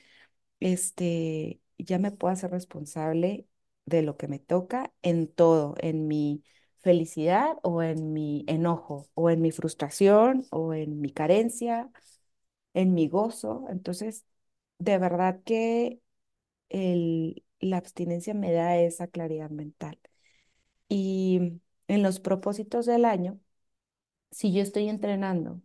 este, 0.61 1.62
ya 1.85 1.99
me 1.99 2.11
puedo 2.13 2.33
hacer 2.33 2.51
responsable 2.51 3.47
de 3.87 4.03
lo 4.03 4.17
que 4.17 4.29
me 4.29 4.39
toca 4.39 4.93
en 5.03 5.29
todo, 5.29 5.75
en 5.79 6.07
mi 6.09 6.45
felicidad 6.83 7.57
o 7.63 7.83
en 7.83 8.13
mi 8.13 8.45
enojo, 8.49 9.09
o 9.15 9.31
en 9.31 9.41
mi 9.43 9.51
frustración, 9.53 10.47
o 10.51 10.75
en 10.75 11.01
mi 11.01 11.11
carencia, 11.13 11.91
en 12.75 12.95
mi 12.95 13.09
gozo. 13.09 13.67
Entonces, 13.71 14.25
de 14.79 14.99
verdad 14.99 15.43
que 15.45 16.01
el, 16.71 17.45
la 17.61 17.79
abstinencia 17.79 18.35
me 18.35 18.53
da 18.53 18.79
esa 18.79 19.09
claridad 19.09 19.51
mental. 19.51 19.99
Y 20.89 21.61
en 21.89 22.03
los 22.03 22.21
propósitos 22.21 22.87
del 22.87 23.05
año, 23.05 23.41
si 24.31 24.53
yo 24.53 24.63
estoy 24.63 24.89
entrenando 24.89 25.63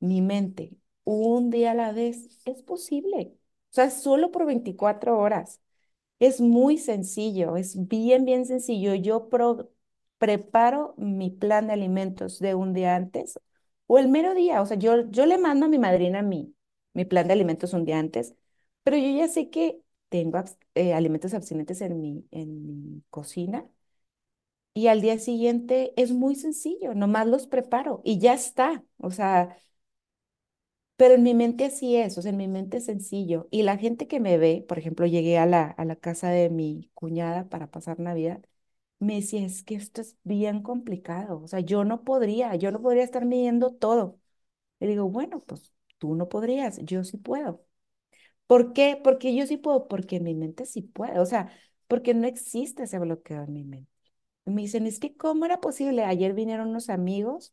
mi 0.00 0.22
mente 0.22 0.72
un 1.04 1.50
día 1.50 1.72
a 1.72 1.74
la 1.74 1.92
vez, 1.92 2.40
es 2.46 2.62
posible. 2.62 3.37
Sea, 3.78 3.90
solo 3.90 4.30
por 4.32 4.44
24 4.46 5.18
horas. 5.18 5.60
Es 6.20 6.40
muy 6.40 6.78
sencillo, 6.78 7.56
es 7.56 7.88
bien, 7.88 8.24
bien 8.24 8.46
sencillo. 8.46 8.94
Yo 8.94 9.28
pro- 9.30 9.70
preparo 10.18 10.94
mi 10.98 11.30
plan 11.30 11.68
de 11.68 11.74
alimentos 11.74 12.38
de 12.40 12.54
un 12.56 12.74
día 12.74 12.96
antes 12.96 13.38
o 13.86 13.98
el 13.98 14.08
mero 14.08 14.34
día. 14.34 14.62
O 14.62 14.66
sea, 14.66 14.78
yo, 14.78 15.10
yo 15.10 15.26
le 15.26 15.38
mando 15.38 15.66
a 15.66 15.68
mi 15.70 15.78
madrina 15.78 16.22
mi, 16.22 16.54
mi 16.94 17.04
plan 17.06 17.26
de 17.28 17.34
alimentos 17.34 17.72
un 17.74 17.84
día 17.86 17.98
antes, 18.00 18.34
pero 18.84 18.96
yo 18.98 19.10
ya 19.18 19.28
sé 19.28 19.50
que 19.50 19.82
tengo 20.10 20.42
eh, 20.74 20.94
alimentos 20.94 21.34
abstinentes 21.34 21.80
en 21.82 22.00
mi, 22.00 22.26
en 22.32 22.66
mi 22.66 23.02
cocina 23.10 23.66
y 24.74 24.86
al 24.88 25.00
día 25.00 25.18
siguiente 25.18 25.92
es 25.96 26.12
muy 26.12 26.36
sencillo, 26.36 26.94
nomás 26.94 27.26
los 27.26 27.46
preparo 27.46 28.00
y 28.04 28.18
ya 28.18 28.34
está. 28.34 28.84
O 28.98 29.10
sea, 29.10 29.56
pero 30.98 31.14
en 31.16 31.24
mi 31.24 31.34
mente 31.34 31.66
así 31.66 31.96
es, 31.96 32.18
o 32.18 32.22
sea, 32.22 32.32
en 32.32 32.38
mi 32.38 32.48
mente 32.48 32.78
es 32.78 32.86
sencillo. 32.86 33.48
Y 33.52 33.64
la 33.64 33.78
gente 33.78 34.08
que 34.08 34.20
me 34.20 34.38
ve, 34.38 34.66
por 34.68 34.78
ejemplo, 34.80 35.06
llegué 35.06 35.38
a 35.38 35.46
la, 35.46 35.66
a 35.68 35.86
la 35.86 35.96
casa 35.96 36.30
de 36.30 36.50
mi 36.50 36.90
cuñada 36.94 37.48
para 37.50 37.70
pasar 37.72 38.00
Navidad, 38.00 38.42
me 39.00 39.16
decía, 39.16 39.44
es 39.46 39.62
que 39.64 39.76
esto 39.76 40.00
es 40.02 40.16
bien 40.24 40.62
complicado, 40.62 41.40
o 41.42 41.48
sea, 41.48 41.60
yo 41.60 41.84
no 41.84 42.04
podría, 42.04 42.56
yo 42.56 42.72
no 42.72 42.82
podría 42.82 43.04
estar 43.04 43.26
midiendo 43.26 43.72
todo. 43.74 44.20
Le 44.80 44.88
digo, 44.88 45.10
bueno, 45.10 45.40
pues 45.44 45.72
tú 45.98 46.14
no 46.16 46.28
podrías, 46.30 46.78
yo 46.84 47.04
sí 47.04 47.18
puedo. 47.18 47.64
¿Por 48.46 48.72
qué? 48.72 48.98
Porque 49.02 49.34
yo 49.36 49.46
sí 49.46 49.56
puedo, 49.58 49.88
porque 49.88 50.16
en 50.16 50.24
mi 50.24 50.34
mente 50.34 50.64
sí 50.66 50.82
puedo, 50.82 51.22
o 51.22 51.26
sea, 51.26 51.50
porque 51.86 52.14
no 52.14 52.26
existe 52.26 52.84
ese 52.84 52.98
bloqueo 52.98 53.42
en 53.44 53.52
mi 53.52 53.64
mente. 53.64 53.90
Y 54.46 54.50
me 54.52 54.62
dicen, 54.62 54.86
es 54.86 54.98
que 55.00 55.16
¿cómo 55.16 55.44
era 55.46 55.60
posible? 55.60 56.04
Ayer 56.04 56.34
vinieron 56.34 56.68
unos 56.70 56.90
amigos 56.90 57.52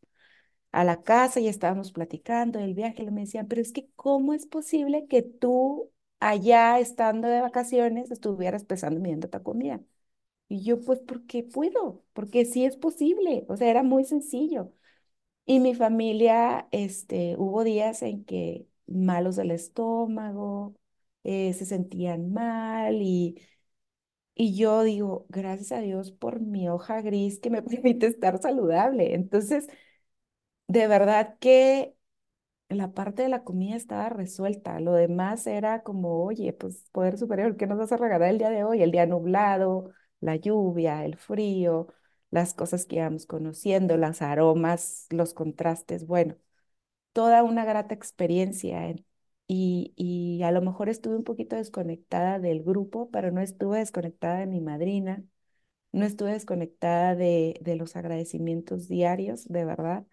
a 0.72 0.84
la 0.84 1.02
casa 1.02 1.40
y 1.40 1.48
estábamos 1.48 1.92
platicando 1.92 2.58
del 2.58 2.74
viaje, 2.74 3.02
y 3.04 3.10
me 3.10 3.22
decían, 3.22 3.48
pero 3.48 3.62
es 3.62 3.72
que 3.72 3.88
¿cómo 3.96 4.32
es 4.34 4.46
posible 4.46 5.06
que 5.08 5.22
tú 5.22 5.90
allá 6.20 6.78
estando 6.80 7.28
de 7.28 7.40
vacaciones 7.40 8.10
estuvieras 8.10 8.64
pesando 8.64 9.00
midiendo 9.00 9.28
tu 9.28 9.42
comida? 9.42 9.80
Y 10.48 10.62
yo, 10.64 10.80
pues 10.80 11.00
porque 11.00 11.42
puedo, 11.44 12.04
porque 12.12 12.44
sí 12.44 12.64
es 12.64 12.76
posible, 12.76 13.44
o 13.48 13.56
sea, 13.56 13.68
era 13.70 13.82
muy 13.82 14.04
sencillo. 14.04 14.72
Y 15.46 15.60
mi 15.60 15.74
familia, 15.74 16.68
este, 16.72 17.36
hubo 17.38 17.64
días 17.64 18.02
en 18.02 18.24
que 18.24 18.68
malos 18.86 19.36
del 19.36 19.50
estómago, 19.52 20.74
eh, 21.24 21.52
se 21.54 21.66
sentían 21.66 22.32
mal 22.32 22.96
y, 23.02 23.36
y 24.34 24.54
yo 24.56 24.82
digo, 24.82 25.26
gracias 25.28 25.72
a 25.72 25.80
Dios 25.80 26.12
por 26.12 26.40
mi 26.40 26.68
hoja 26.68 27.00
gris 27.02 27.38
que 27.40 27.50
me 27.50 27.62
permite 27.62 28.06
estar 28.06 28.40
saludable. 28.40 29.14
Entonces, 29.14 29.66
de 30.68 30.86
verdad 30.88 31.38
que 31.40 31.94
la 32.70 32.92
parte 32.94 33.22
de 33.24 33.28
la 33.30 33.44
comida 33.44 33.76
estaba 33.76 34.08
resuelta. 34.10 34.80
Lo 34.80 34.94
demás 34.94 35.46
era 35.46 35.82
como, 35.84 36.24
oye, 36.24 36.52
pues 36.52 36.86
poder 36.92 37.18
superior, 37.18 37.56
¿qué 37.56 37.66
nos 37.66 37.78
vas 37.78 37.92
a 37.92 37.98
regalar 37.98 38.30
el 38.30 38.38
día 38.38 38.50
de 38.50 38.64
hoy? 38.64 38.82
El 38.82 38.92
día 38.92 39.06
nublado, 39.06 39.90
la 40.20 40.36
lluvia, 40.36 41.04
el 41.04 41.16
frío, 41.16 41.88
las 42.30 42.54
cosas 42.54 42.86
que 42.86 42.96
íbamos 42.96 43.26
conociendo, 43.26 43.96
los 43.98 44.22
aromas, 44.22 45.06
los 45.10 45.34
contrastes. 45.34 46.06
Bueno, 46.06 46.36
toda 47.12 47.42
una 47.42 47.64
grata 47.64 47.94
experiencia. 47.94 48.88
en- 48.88 49.04
Y, 49.48 49.92
y 49.96 50.42
a 50.42 50.50
lo 50.52 50.60
mejor 50.62 50.88
estuve 50.88 51.16
un 51.16 51.22
poquito 51.24 51.54
desconectada 51.56 52.38
del 52.40 52.64
grupo, 52.64 53.10
pero 53.12 53.30
no 53.30 53.40
estuve 53.40 53.78
desconectada 53.78 54.38
de 54.40 54.46
mi 54.46 54.60
madrina, 54.60 55.22
no 55.92 56.04
estuve 56.04 56.32
desconectada 56.32 57.14
de, 57.16 57.58
de 57.62 57.76
los 57.76 57.96
agradecimientos 57.96 58.88
diarios, 58.88 59.46
de 59.48 59.64
verdad 59.64 60.06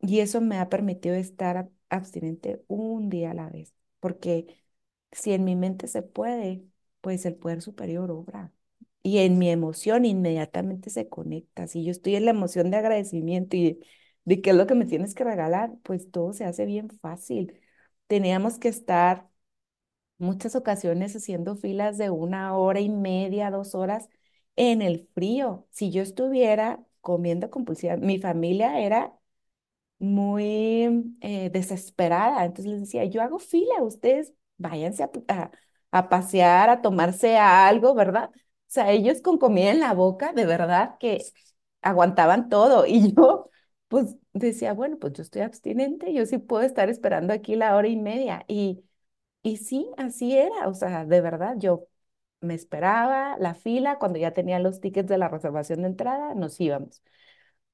y 0.00 0.20
eso 0.20 0.40
me 0.40 0.58
ha 0.58 0.68
permitido 0.68 1.14
estar 1.14 1.56
ab- 1.56 1.70
abstinente 1.88 2.64
un 2.68 3.08
día 3.10 3.30
a 3.32 3.34
la 3.34 3.48
vez, 3.50 3.74
porque 4.00 4.64
si 5.12 5.32
en 5.32 5.44
mi 5.44 5.56
mente 5.56 5.88
se 5.88 6.02
puede, 6.02 6.64
pues 7.00 7.24
el 7.26 7.36
poder 7.36 7.62
superior 7.62 8.10
obra. 8.10 8.52
Y 9.02 9.18
en 9.18 9.38
mi 9.38 9.50
emoción 9.50 10.04
inmediatamente 10.06 10.90
se 10.90 11.08
conecta. 11.08 11.66
Si 11.68 11.84
yo 11.84 11.90
estoy 11.92 12.16
en 12.16 12.24
la 12.24 12.30
emoción 12.32 12.70
de 12.70 12.78
agradecimiento 12.78 13.56
y 13.56 13.64
de, 13.74 13.86
de 14.24 14.40
qué 14.42 14.50
es 14.50 14.56
lo 14.56 14.66
que 14.66 14.74
me 14.74 14.86
tienes 14.86 15.14
que 15.14 15.24
regalar, 15.24 15.72
pues 15.82 16.10
todo 16.10 16.32
se 16.32 16.44
hace 16.46 16.64
bien 16.66 16.88
fácil. 16.90 17.60
Teníamos 18.06 18.58
que 18.58 18.68
estar 18.68 19.28
muchas 20.18 20.54
ocasiones 20.56 21.14
haciendo 21.16 21.56
filas 21.56 21.98
de 21.98 22.10
una 22.10 22.56
hora 22.56 22.80
y 22.80 22.88
media, 22.88 23.50
dos 23.50 23.74
horas 23.74 24.08
en 24.56 24.82
el 24.82 25.08
frío. 25.14 25.66
Si 25.70 25.90
yo 25.90 26.02
estuviera 26.02 26.84
comiendo 27.00 27.50
compulsiva, 27.50 27.96
mi 27.96 28.18
familia 28.18 28.80
era 28.80 29.14
muy 30.04 31.16
eh, 31.20 31.50
desesperada. 31.50 32.44
Entonces 32.44 32.72
les 32.72 32.80
decía, 32.82 33.04
yo 33.04 33.22
hago 33.22 33.38
fila, 33.38 33.82
ustedes 33.82 34.32
váyanse 34.58 35.04
a, 35.04 35.10
a, 35.92 36.08
pasear, 36.08 36.70
a 36.70 36.82
tomarse 36.82 37.36
algo, 37.38 37.94
¿verdad? 37.94 38.30
O 38.34 38.38
sea, 38.68 38.90
ellos 38.92 39.20
con 39.22 39.38
comida 39.38 39.70
en 39.70 39.80
la 39.80 39.92
boca, 39.94 40.32
de 40.32 40.46
verdad 40.46 40.96
que 41.00 41.22
aguantaban 41.82 42.48
todo. 42.48 42.86
Y 42.86 43.14
yo, 43.14 43.50
pues 43.88 44.16
decía, 44.32 44.72
bueno, 44.74 44.98
pues 44.98 45.12
yo 45.14 45.22
estoy 45.22 45.42
abstinente, 45.42 46.12
yo 46.12 46.26
sí 46.26 46.38
puedo 46.38 46.62
estar 46.64 46.88
esperando 46.88 47.32
aquí 47.32 47.56
la 47.56 47.76
hora 47.76 47.88
y 47.88 47.96
media. 47.96 48.44
Y, 48.48 48.84
y 49.42 49.58
sí, 49.58 49.88
así 49.96 50.36
era. 50.36 50.68
O 50.68 50.74
sea, 50.74 51.04
de 51.06 51.20
verdad, 51.20 51.56
yo 51.58 51.86
me 52.40 52.54
esperaba 52.54 53.36
la 53.38 53.54
fila, 53.54 53.98
cuando 53.98 54.18
ya 54.18 54.32
tenía 54.32 54.58
los 54.60 54.80
tickets 54.80 55.08
de 55.08 55.18
la 55.18 55.28
reservación 55.28 55.82
de 55.82 55.88
entrada, 55.88 56.34
nos 56.34 56.60
íbamos. 56.60 57.02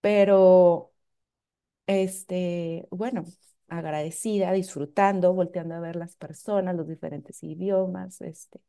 Pero 0.01 0.93
este, 1.91 2.87
bueno, 2.91 3.25
agradecida, 3.69 4.53
disfrutando, 4.53 5.35
volteando 5.35 5.75
a 5.77 5.81
ver 5.81 5.97
las 5.97 6.17
personas, 6.17 6.77
los 6.77 6.89
diferentes 6.89 7.43
idiomas, 7.43 8.21
este, 8.21 8.61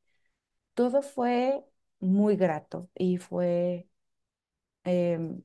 todo 0.74 1.01
fue 1.04 1.63
muy 2.00 2.36
grato 2.38 2.90
y 2.96 3.18
fue, 3.18 3.88
em, 4.86 5.44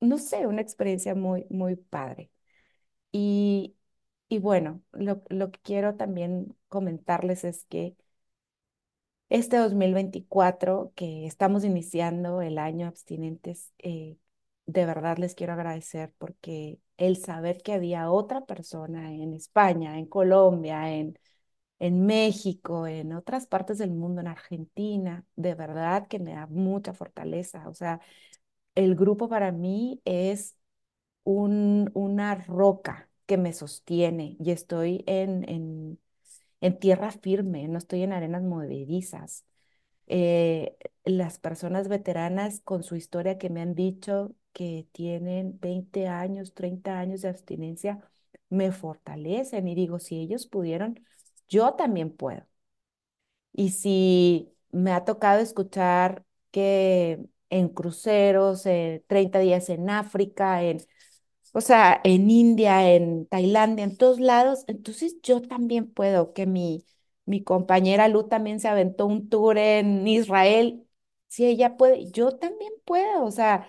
no 0.00 0.18
sé, 0.18 0.46
una 0.46 0.62
experiencia 0.62 1.14
muy, 1.14 1.46
muy 1.50 1.76
padre. 1.76 2.30
Y, 3.12 3.76
y 4.28 4.38
bueno, 4.40 4.82
lo, 4.92 5.22
lo 5.30 5.50
que 5.52 5.60
quiero 5.60 5.96
también 5.96 6.56
comentarles 6.68 7.44
es 7.44 7.64
que 7.66 7.96
Este 9.28 9.56
2024 9.56 10.92
que 10.94 11.26
estamos 11.26 11.64
iniciando 11.64 12.42
el 12.42 12.58
año 12.58 12.86
abstinentes, 12.86 13.72
eh, 13.78 14.18
de 14.66 14.86
verdad 14.86 15.18
les 15.18 15.34
quiero 15.34 15.52
agradecer 15.54 16.12
porque 16.18 16.78
el 16.98 17.16
saber 17.18 17.62
que 17.62 17.72
había 17.74 18.10
otra 18.10 18.44
persona 18.46 19.12
en 19.14 19.34
España, 19.34 19.98
en 19.98 20.06
Colombia, 20.06 20.92
en, 20.94 21.18
en 21.80 22.06
México, 22.06 22.86
en 22.88 23.12
otras 23.14 23.46
partes 23.46 23.78
del 23.78 23.92
mundo, 23.92 24.20
en 24.22 24.28
Argentina, 24.28 25.24
de 25.36 25.54
verdad 25.54 26.08
que 26.08 26.18
me 26.20 26.34
da 26.34 26.46
mucha 26.48 26.94
fortaleza. 26.94 27.68
O 27.68 27.74
sea, 27.74 28.00
el 28.74 28.94
grupo 28.94 29.28
para 29.28 29.52
mí 29.52 30.00
es 30.04 30.56
un, 31.24 31.90
una 31.94 32.34
roca 32.36 33.10
que 33.26 33.38
me 33.38 33.52
sostiene 33.52 34.36
y 34.40 34.50
estoy 34.52 35.04
en, 35.06 35.48
en, 35.48 36.00
en 36.62 36.78
tierra 36.78 37.10
firme, 37.12 37.68
no 37.68 37.78
estoy 37.78 38.02
en 38.04 38.12
arenas 38.12 38.42
movedizas 38.44 39.46
eh, 40.08 40.76
las 41.04 41.38
personas 41.38 41.88
veteranas 41.88 42.60
con 42.62 42.82
su 42.84 42.96
historia 42.96 43.38
que 43.38 43.50
me 43.50 43.62
han 43.62 43.74
dicho 43.74 44.34
que 44.56 44.88
tienen 44.92 45.60
20 45.60 46.08
años, 46.08 46.54
30 46.54 46.98
años 46.98 47.22
de 47.22 47.28
abstinencia, 47.30 48.00
me 48.50 48.72
fortalecen 48.72 49.68
y 49.68 49.76
digo, 49.76 50.00
si 50.00 50.20
ellos 50.20 50.48
pudieron, 50.48 51.04
yo 51.48 51.74
también 51.74 52.10
puedo. 52.16 52.46
Y 53.52 53.70
si 53.70 54.52
me 54.70 54.92
ha 54.92 55.04
tocado 55.04 55.40
escuchar 55.40 56.24
que 56.50 57.20
en 57.50 57.68
cruceros, 57.70 58.66
eh, 58.66 59.04
30 59.08 59.38
días 59.38 59.68
en 59.70 59.88
África, 59.90 60.62
en 60.62 60.78
o 61.54 61.60
sea, 61.62 62.00
en 62.04 62.30
India, 62.30 62.90
en 62.92 63.26
Tailandia, 63.26 63.84
en 63.84 63.96
todos 63.96 64.20
lados. 64.20 64.64
Entonces 64.68 65.16
yo 65.22 65.42
también 65.42 65.90
puedo, 65.92 66.32
que 66.34 66.46
mi, 66.46 66.86
mi 67.26 67.42
compañera 67.44 68.08
Lu 68.08 68.28
también 68.28 68.60
se 68.60 68.68
aventó 68.68 69.06
un 69.06 69.28
tour 69.30 69.58
en 69.58 70.06
Israel. 70.08 70.86
Si 71.28 71.46
ella 71.46 71.76
puede, 71.78 72.10
yo 72.12 72.32
también 72.38 72.72
puedo. 72.84 73.24
O 73.24 73.30
sea, 73.32 73.68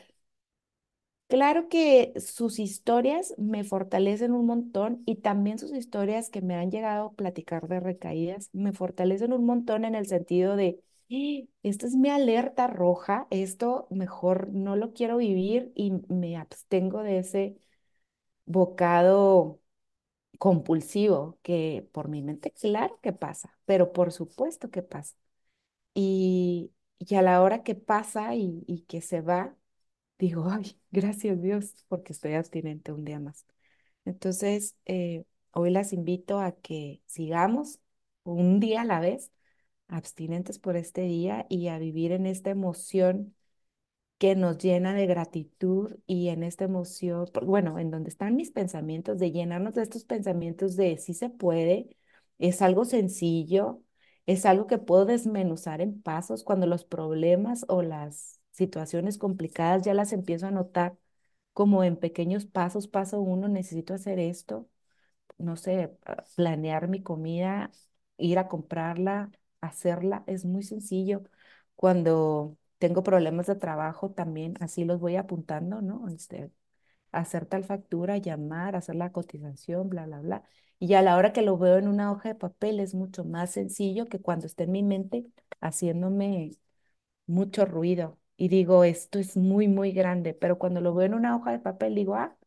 claro 1.28 1.70
que 1.70 2.14
sus 2.20 2.60
historias 2.60 3.34
me 3.38 3.64
fortalecen 3.64 4.32
un 4.34 4.46
montón 4.46 5.04
y 5.06 5.16
también 5.18 5.60
sus 5.60 5.74
historias 5.74 6.30
que 6.30 6.42
me 6.42 6.56
han 6.56 6.72
llegado 6.72 7.08
a 7.08 7.14
platicar 7.14 7.68
de 7.68 7.80
recaídas 7.80 8.50
me 8.54 8.74
fortalecen 8.74 9.34
un 9.34 9.46
montón 9.46 9.86
en 9.86 9.96
el 9.96 10.08
sentido 10.08 10.56
de, 10.56 10.82
"Eh, 11.10 11.48
esta 11.64 11.88
es 11.88 11.96
mi 11.96 12.10
alerta 12.10 12.68
roja, 12.68 13.28
esto 13.30 13.88
mejor 13.90 14.50
no 14.54 14.76
lo 14.76 14.94
quiero 14.94 15.18
vivir 15.18 15.72
y 15.76 15.92
me 16.10 16.38
abstengo 16.38 17.04
de 17.04 17.20
ese 17.20 17.58
bocado 18.46 19.62
compulsivo 20.40 21.40
que 21.44 21.88
por 21.94 22.10
mi 22.10 22.24
mente, 22.24 22.52
claro 22.54 23.00
que 23.04 23.14
pasa, 23.14 23.58
pero 23.66 23.94
por 23.94 24.14
supuesto 24.14 24.72
que 24.72 24.84
pasa. 24.84 25.18
Y, 25.96 26.74
y 27.00 27.16
a 27.16 27.24
la 27.24 27.44
hora 27.44 27.64
que 27.64 27.76
pasa 27.76 28.36
y, 28.36 28.66
y 28.68 28.84
que 28.84 29.02
se 29.02 29.22
va, 29.22 29.57
digo, 30.20 30.48
ay, 30.50 30.80
gracias 30.92 31.42
Dios, 31.42 31.86
porque 31.88 32.14
estoy 32.14 32.34
abstinente 32.34 32.92
un 32.92 33.06
día 33.06 33.20
más. 33.20 33.46
Entonces, 34.06 34.76
eh, 34.86 35.26
hoy 35.54 35.72
las 35.72 35.94
invito 35.94 36.40
a 36.40 36.54
que 36.54 37.02
sigamos 37.06 37.80
un 38.24 38.60
día 38.60 38.82
a 38.82 38.86
la 38.86 39.00
vez, 39.00 39.32
abstinentes 39.88 40.60
por 40.60 40.78
este 40.78 41.02
día 41.04 41.46
y 41.50 41.70
a 41.70 41.80
vivir 41.80 42.12
en 42.12 42.26
esta 42.26 42.50
emoción 42.52 43.36
que 44.18 44.36
nos 44.36 44.58
llena 44.58 44.94
de 44.96 45.06
gratitud 45.06 45.96
y 46.08 46.30
en 46.30 46.44
esta 46.44 46.66
emoción, 46.66 47.28
bueno, 47.44 47.78
en 47.80 47.92
donde 47.92 48.10
están 48.10 48.36
mis 48.36 48.52
pensamientos, 48.52 49.20
de 49.20 49.32
llenarnos 49.32 49.76
de 49.76 49.84
estos 49.84 50.06
pensamientos 50.06 50.76
de 50.76 50.98
sí 50.98 51.14
se 51.14 51.30
puede, 51.30 51.98
es 52.40 52.62
algo 52.62 52.86
sencillo, 52.86 53.82
es 54.26 54.46
algo 54.46 54.68
que 54.68 54.78
puedo 54.80 55.06
desmenuzar 55.06 55.82
en 55.82 56.02
pasos 56.02 56.44
cuando 56.44 56.66
los 56.68 56.84
problemas 56.86 57.66
o 57.70 57.82
las 57.84 58.37
situaciones 58.58 59.20
complicadas 59.20 59.84
ya 59.84 59.96
las 59.96 60.14
empiezo 60.14 60.48
a 60.48 60.52
notar 60.52 60.98
como 61.54 61.84
en 61.86 61.98
pequeños 61.98 62.46
pasos, 62.48 62.88
paso 62.90 63.22
uno, 63.22 63.48
necesito 63.50 63.94
hacer 63.96 64.20
esto, 64.20 64.70
no 65.38 65.56
sé, 65.58 65.98
ah, 66.06 66.24
planear 66.36 66.88
mi 66.88 67.02
comida, 67.04 67.72
ir 68.18 68.40
a 68.40 68.48
comprarla, 68.48 69.32
hacerla, 69.62 70.24
es 70.28 70.46
muy 70.46 70.64
sencillo. 70.64 71.24
Cuando 71.76 72.58
tengo 72.80 73.04
problemas 73.04 73.48
de 73.48 73.56
trabajo 73.56 74.12
también 74.12 74.56
así 74.62 74.86
los 74.86 75.00
voy 75.00 75.16
apuntando, 75.16 75.82
¿no? 75.82 76.08
Este, 76.10 76.52
hacer 77.12 77.46
tal 77.46 77.64
factura, 77.64 78.18
llamar, 78.18 78.76
hacer 78.76 78.96
la 78.96 79.12
cotización, 79.12 79.90
bla, 79.90 80.06
bla, 80.06 80.22
bla. 80.22 80.44
Y 80.80 80.94
a 80.96 81.02
la 81.02 81.18
hora 81.18 81.34
que 81.34 81.42
lo 81.42 81.58
veo 81.58 81.78
en 81.78 81.88
una 81.88 82.12
hoja 82.12 82.30
de 82.30 82.36
papel 82.36 82.80
es 82.80 82.94
mucho 82.96 83.26
más 83.26 83.52
sencillo 83.52 84.08
que 84.08 84.20
cuando 84.22 84.46
esté 84.48 84.64
en 84.66 84.72
mi 84.72 84.84
mente 84.84 85.28
haciéndome 85.62 86.52
mucho 87.28 87.66
ruido. 87.66 88.20
Y 88.38 88.50
digo, 88.50 88.84
esto 88.84 89.20
es 89.20 89.38
muy, 89.38 89.68
muy 89.68 89.92
grande, 89.92 90.34
pero 90.34 90.58
cuando 90.60 90.82
lo 90.82 90.94
veo 90.96 91.06
en 91.08 91.14
una 91.16 91.36
hoja 91.36 91.52
de 91.52 91.60
papel 91.60 91.96
digo, 91.96 92.16
ah, 92.16 92.38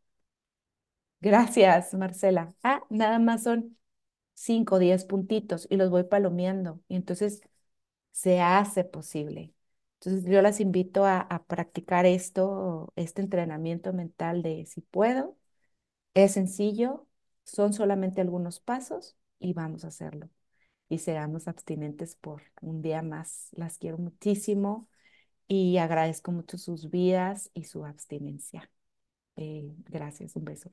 Gracias, 1.19 1.93
Marcela. 1.93 2.53
Ah, 2.63 2.83
nada 2.89 3.19
más 3.19 3.43
son 3.43 3.77
cinco 4.33 4.77
o 4.77 5.07
puntitos 5.07 5.67
y 5.69 5.77
los 5.77 5.89
voy 5.89 6.03
palomeando. 6.05 6.81
Y 6.87 6.95
entonces 6.95 7.41
se 8.11 8.41
hace 8.41 8.83
posible. 8.83 9.53
Entonces 9.99 10.25
yo 10.31 10.41
las 10.41 10.59
invito 10.61 11.05
a, 11.05 11.19
a 11.21 11.43
practicar 11.45 12.05
esto, 12.05 12.93
este 12.95 13.21
entrenamiento 13.21 13.93
mental 13.93 14.43
de 14.43 14.65
si 14.65 14.81
puedo, 14.81 15.37
es 16.15 16.33
sencillo, 16.33 17.07
son 17.45 17.73
solamente 17.73 18.21
algunos 18.21 18.59
pasos 18.61 19.17
y 19.39 19.53
vamos 19.53 19.85
a 19.85 19.89
hacerlo. 19.89 20.29
Y 20.89 20.99
seamos 20.99 21.47
abstinentes 21.49 22.15
por 22.17 22.43
un 22.61 22.81
día 22.83 23.01
más. 23.03 23.49
Las 23.53 23.79
quiero 23.79 23.97
muchísimo 23.99 24.89
y 25.53 25.77
agradezco 25.79 26.31
mucho 26.31 26.57
sus 26.57 26.89
vidas 26.89 27.51
y 27.53 27.65
su 27.65 27.85
abstinencia. 27.85 28.71
Eh, 29.37 29.73
gracias, 29.89 30.35
un 30.37 30.45
beso. 30.45 30.71